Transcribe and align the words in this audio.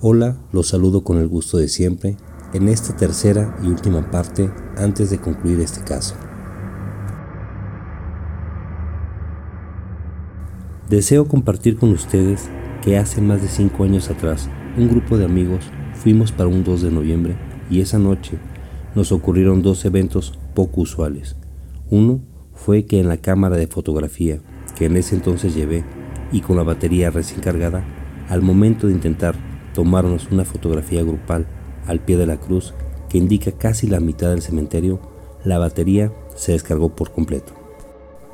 Hola, 0.00 0.36
los 0.52 0.68
saludo 0.68 1.02
con 1.02 1.18
el 1.18 1.26
gusto 1.26 1.58
de 1.58 1.66
siempre 1.66 2.16
en 2.52 2.68
esta 2.68 2.96
tercera 2.96 3.58
y 3.64 3.66
última 3.66 4.12
parte 4.12 4.48
antes 4.76 5.10
de 5.10 5.18
concluir 5.18 5.58
este 5.58 5.82
caso. 5.82 6.14
Deseo 10.88 11.26
compartir 11.26 11.76
con 11.76 11.90
ustedes 11.90 12.48
que 12.80 12.96
hace 12.96 13.20
más 13.20 13.42
de 13.42 13.48
cinco 13.48 13.82
años 13.82 14.08
atrás 14.08 14.48
un 14.76 14.88
grupo 14.88 15.18
de 15.18 15.24
amigos 15.24 15.64
fuimos 15.94 16.30
para 16.30 16.48
un 16.48 16.62
2 16.62 16.82
de 16.82 16.92
noviembre 16.92 17.36
y 17.68 17.80
esa 17.80 17.98
noche 17.98 18.38
nos 18.94 19.10
ocurrieron 19.10 19.62
dos 19.62 19.84
eventos 19.84 20.38
poco 20.54 20.82
usuales. 20.82 21.34
Uno 21.90 22.20
fue 22.54 22.84
que 22.84 23.00
en 23.00 23.08
la 23.08 23.16
cámara 23.16 23.56
de 23.56 23.66
fotografía 23.66 24.38
que 24.76 24.84
en 24.84 24.96
ese 24.96 25.16
entonces 25.16 25.56
llevé 25.56 25.84
y 26.30 26.40
con 26.40 26.56
la 26.56 26.62
batería 26.62 27.10
recién 27.10 27.40
cargada, 27.40 27.84
al 28.28 28.42
momento 28.42 28.86
de 28.86 28.92
intentar 28.92 29.47
tomarnos 29.78 30.32
una 30.32 30.44
fotografía 30.44 31.04
grupal 31.04 31.46
al 31.86 32.00
pie 32.00 32.16
de 32.16 32.26
la 32.26 32.36
cruz 32.36 32.74
que 33.08 33.16
indica 33.16 33.52
casi 33.52 33.86
la 33.86 34.00
mitad 34.00 34.30
del 34.30 34.42
cementerio, 34.42 34.98
la 35.44 35.58
batería 35.58 36.12
se 36.34 36.50
descargó 36.50 36.96
por 36.96 37.12
completo. 37.12 37.52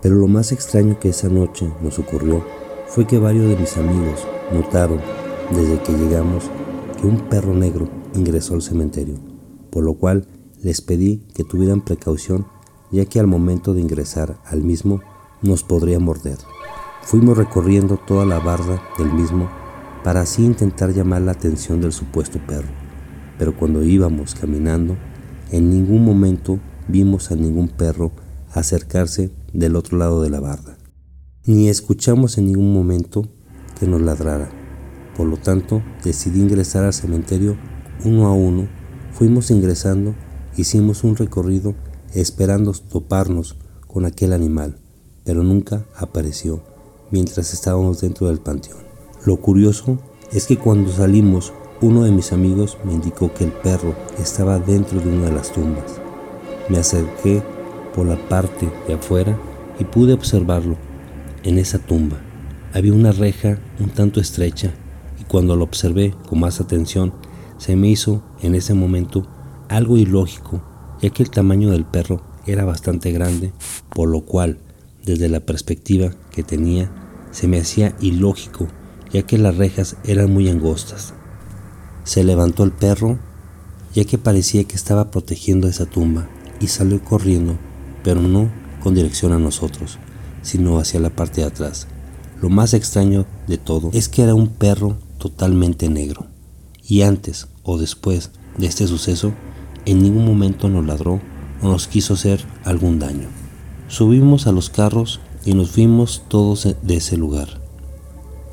Pero 0.00 0.14
lo 0.14 0.26
más 0.26 0.52
extraño 0.52 0.98
que 0.98 1.10
esa 1.10 1.28
noche 1.28 1.70
nos 1.82 1.98
ocurrió 1.98 2.42
fue 2.86 3.06
que 3.06 3.18
varios 3.18 3.46
de 3.46 3.56
mis 3.56 3.76
amigos 3.76 4.26
notaron 4.54 5.02
desde 5.50 5.82
que 5.82 5.92
llegamos 5.92 6.44
que 6.98 7.06
un 7.06 7.18
perro 7.28 7.52
negro 7.52 7.90
ingresó 8.14 8.54
al 8.54 8.62
cementerio, 8.62 9.16
por 9.68 9.84
lo 9.84 9.96
cual 9.96 10.26
les 10.62 10.80
pedí 10.80 11.26
que 11.34 11.44
tuvieran 11.44 11.82
precaución 11.82 12.46
ya 12.90 13.04
que 13.04 13.20
al 13.20 13.26
momento 13.26 13.74
de 13.74 13.82
ingresar 13.82 14.38
al 14.46 14.62
mismo 14.62 15.02
nos 15.42 15.62
podría 15.62 15.98
morder. 15.98 16.38
Fuimos 17.02 17.36
recorriendo 17.36 17.98
toda 17.98 18.24
la 18.24 18.38
barda 18.38 18.82
del 18.96 19.12
mismo 19.12 19.50
para 20.04 20.20
así 20.20 20.44
intentar 20.44 20.92
llamar 20.92 21.22
la 21.22 21.32
atención 21.32 21.80
del 21.80 21.92
supuesto 21.92 22.38
perro. 22.46 22.68
Pero 23.38 23.56
cuando 23.56 23.82
íbamos 23.82 24.34
caminando, 24.34 24.96
en 25.50 25.70
ningún 25.70 26.04
momento 26.04 26.60
vimos 26.86 27.32
a 27.32 27.36
ningún 27.36 27.68
perro 27.68 28.12
acercarse 28.52 29.32
del 29.52 29.74
otro 29.74 29.96
lado 29.96 30.22
de 30.22 30.30
la 30.30 30.40
barda, 30.40 30.76
ni 31.46 31.68
escuchamos 31.68 32.38
en 32.38 32.46
ningún 32.46 32.72
momento 32.72 33.26
que 33.80 33.86
nos 33.86 34.02
ladrara. 34.02 34.50
Por 35.16 35.26
lo 35.26 35.38
tanto, 35.38 35.82
decidí 36.04 36.40
ingresar 36.40 36.84
al 36.84 36.92
cementerio 36.92 37.56
uno 38.04 38.26
a 38.26 38.32
uno. 38.32 38.68
Fuimos 39.12 39.50
ingresando, 39.50 40.14
hicimos 40.56 41.02
un 41.02 41.16
recorrido 41.16 41.74
esperando 42.12 42.72
toparnos 42.72 43.56
con 43.86 44.04
aquel 44.04 44.32
animal, 44.32 44.78
pero 45.24 45.42
nunca 45.42 45.86
apareció 45.96 46.62
mientras 47.10 47.52
estábamos 47.54 48.00
dentro 48.00 48.28
del 48.28 48.38
panteón. 48.38 48.83
Lo 49.24 49.38
curioso 49.38 49.98
es 50.32 50.46
que 50.46 50.58
cuando 50.58 50.92
salimos, 50.92 51.54
uno 51.80 52.02
de 52.02 52.10
mis 52.10 52.32
amigos 52.32 52.76
me 52.84 52.92
indicó 52.92 53.32
que 53.32 53.44
el 53.44 53.52
perro 53.52 53.94
estaba 54.18 54.58
dentro 54.58 55.00
de 55.00 55.08
una 55.08 55.26
de 55.26 55.32
las 55.32 55.50
tumbas. 55.50 55.98
Me 56.68 56.76
acerqué 56.76 57.42
por 57.94 58.06
la 58.06 58.16
parte 58.28 58.70
de 58.86 58.94
afuera 58.94 59.38
y 59.78 59.84
pude 59.84 60.12
observarlo. 60.12 60.76
En 61.42 61.56
esa 61.56 61.78
tumba 61.78 62.18
había 62.74 62.92
una 62.92 63.12
reja 63.12 63.58
un 63.80 63.88
tanto 63.88 64.20
estrecha 64.20 64.74
y 65.18 65.24
cuando 65.24 65.56
lo 65.56 65.64
observé 65.64 66.14
con 66.28 66.40
más 66.40 66.60
atención 66.60 67.14
se 67.56 67.76
me 67.76 67.88
hizo 67.88 68.22
en 68.42 68.54
ese 68.54 68.74
momento 68.74 69.26
algo 69.68 69.96
ilógico 69.96 70.62
ya 71.00 71.10
que 71.10 71.22
el 71.22 71.30
tamaño 71.30 71.70
del 71.70 71.84
perro 71.84 72.22
era 72.46 72.64
bastante 72.64 73.10
grande, 73.12 73.52
por 73.90 74.08
lo 74.08 74.22
cual 74.22 74.58
desde 75.04 75.28
la 75.28 75.40
perspectiva 75.40 76.10
que 76.30 76.42
tenía 76.42 76.90
se 77.30 77.48
me 77.48 77.58
hacía 77.58 77.94
ilógico 78.00 78.68
ya 79.14 79.22
que 79.22 79.38
las 79.38 79.56
rejas 79.56 79.96
eran 80.02 80.32
muy 80.32 80.48
angostas. 80.48 81.14
Se 82.02 82.24
levantó 82.24 82.64
el 82.64 82.72
perro, 82.72 83.20
ya 83.94 84.04
que 84.04 84.18
parecía 84.18 84.64
que 84.64 84.74
estaba 84.74 85.12
protegiendo 85.12 85.68
esa 85.68 85.86
tumba, 85.86 86.28
y 86.60 86.66
salió 86.66 87.02
corriendo, 87.02 87.56
pero 88.02 88.20
no 88.20 88.50
con 88.82 88.96
dirección 88.96 89.32
a 89.32 89.38
nosotros, 89.38 89.98
sino 90.42 90.78
hacia 90.78 90.98
la 90.98 91.10
parte 91.10 91.42
de 91.42 91.46
atrás. 91.46 91.86
Lo 92.42 92.48
más 92.48 92.74
extraño 92.74 93.24
de 93.46 93.56
todo 93.56 93.90
es 93.92 94.08
que 94.08 94.22
era 94.22 94.34
un 94.34 94.48
perro 94.48 94.98
totalmente 95.18 95.88
negro, 95.88 96.26
y 96.82 97.02
antes 97.02 97.46
o 97.62 97.78
después 97.78 98.32
de 98.58 98.66
este 98.66 98.88
suceso, 98.88 99.32
en 99.86 100.02
ningún 100.02 100.24
momento 100.24 100.68
nos 100.68 100.84
ladró 100.84 101.20
o 101.62 101.68
nos 101.68 101.86
quiso 101.86 102.14
hacer 102.14 102.44
algún 102.64 102.98
daño. 102.98 103.28
Subimos 103.86 104.48
a 104.48 104.52
los 104.52 104.70
carros 104.70 105.20
y 105.44 105.54
nos 105.54 105.70
fuimos 105.70 106.24
todos 106.28 106.66
de 106.82 106.96
ese 106.96 107.16
lugar. 107.16 107.63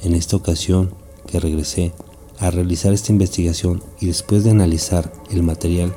En 0.04 0.16
esta 0.16 0.36
ocasión 0.36 0.92
que 1.28 1.40
regresé 1.40 1.94
a 2.40 2.50
realizar 2.50 2.92
esta 2.92 3.12
investigación 3.12 3.84
y 4.00 4.08
después 4.08 4.44
de 4.44 4.50
analizar 4.50 5.14
el 5.30 5.44
material, 5.44 5.94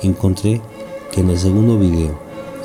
encontré 0.00 0.62
que 1.10 1.22
en 1.22 1.30
el 1.30 1.38
segundo 1.40 1.76
video, 1.76 2.16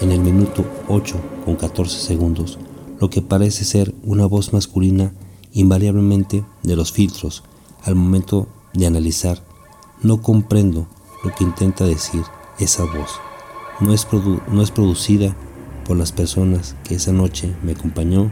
en 0.02 0.12
el 0.12 0.20
minuto 0.20 0.64
8 0.88 1.16
con 1.46 1.56
14 1.56 2.00
segundos, 2.00 2.60
lo 3.00 3.10
que 3.10 3.24
parece 3.24 3.66
ser 3.66 3.92
una 4.04 4.28
voz 4.28 4.54
masculina 4.54 5.14
invariablemente 5.52 6.46
de 6.62 6.76
los 6.76 6.92
filtros 6.92 7.44
al 7.84 7.96
momento 7.96 8.48
de 8.76 8.86
analizar, 8.86 9.44
no 10.04 10.22
comprendo 10.22 10.88
lo 11.24 11.34
que 11.34 11.44
intenta 11.44 11.86
decir 11.86 12.22
esa 12.60 12.84
voz. 12.84 13.10
No 13.80 13.94
es, 13.94 14.08
no 14.52 14.62
es 14.62 14.70
producida 14.70 15.36
por 15.88 15.98
las 15.98 16.12
personas 16.12 16.76
que 16.84 16.96
esa 16.96 17.12
noche 17.12 17.56
me 17.64 17.72
acompañó 17.72 18.30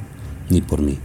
ni 0.52 0.62
por 0.62 0.82
mí 0.82 1.00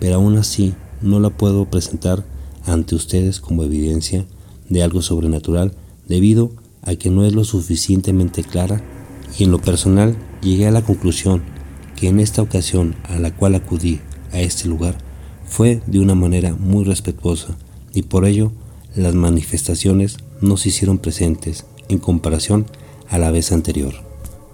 pero 0.00 0.16
aún 0.16 0.36
así 0.36 0.74
no 1.02 1.20
la 1.20 1.30
puedo 1.30 1.66
presentar 1.66 2.24
ante 2.64 2.94
ustedes 2.94 3.40
como 3.40 3.62
evidencia 3.62 4.26
de 4.68 4.82
algo 4.82 5.02
sobrenatural 5.02 5.72
debido 6.08 6.50
a 6.82 6.94
que 6.94 7.10
no 7.10 7.24
es 7.24 7.34
lo 7.34 7.44
suficientemente 7.44 8.42
clara 8.42 8.82
y 9.38 9.44
en 9.44 9.50
lo 9.50 9.60
personal 9.60 10.16
llegué 10.42 10.66
a 10.66 10.72
la 10.72 10.82
conclusión 10.82 11.42
que 11.96 12.08
en 12.08 12.20
esta 12.20 12.42
ocasión 12.42 12.94
a 13.08 13.18
la 13.18 13.34
cual 13.34 13.54
acudí 13.54 14.00
a 14.32 14.40
este 14.40 14.68
lugar 14.68 14.98
fue 15.46 15.80
de 15.86 16.00
una 16.00 16.14
manera 16.14 16.54
muy 16.54 16.84
respetuosa 16.84 17.56
y 17.92 18.02
por 18.02 18.24
ello 18.24 18.52
las 18.94 19.14
manifestaciones 19.14 20.18
no 20.40 20.56
se 20.56 20.70
hicieron 20.70 20.98
presentes 20.98 21.64
en 21.88 21.98
comparación 21.98 22.66
a 23.08 23.18
la 23.18 23.30
vez 23.30 23.52
anterior. 23.52 23.94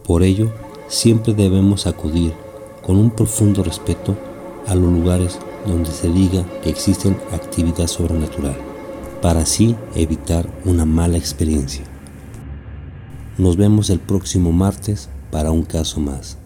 Por 0.04 0.22
ello, 0.22 0.52
siempre 0.88 1.32
debemos 1.32 1.86
acudir 1.86 2.32
con 2.82 2.97
un 2.97 3.10
profundo 3.10 3.62
respeto 3.62 4.16
a 4.66 4.74
los 4.74 4.92
lugares 4.92 5.38
donde 5.66 5.90
se 5.90 6.08
diga 6.08 6.44
que 6.62 6.70
existen 6.70 7.16
actividad 7.32 7.86
sobrenatural, 7.86 8.56
para 9.20 9.40
así 9.40 9.76
evitar 9.94 10.48
una 10.64 10.84
mala 10.84 11.18
experiencia. 11.18 11.84
Nos 13.38 13.56
vemos 13.56 13.90
el 13.90 14.00
próximo 14.00 14.52
martes 14.52 15.08
para 15.30 15.50
un 15.50 15.62
caso 15.62 16.00
más. 16.00 16.38